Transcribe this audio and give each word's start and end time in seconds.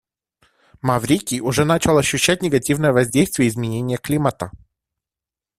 Маврикий 0.81 1.41
уже 1.41 1.63
начал 1.63 1.95
ощущать 1.99 2.41
негативное 2.41 2.91
воздействие 2.91 3.47
изменения 3.49 3.97
климата. 3.97 4.49